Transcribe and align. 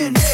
and 0.00 0.29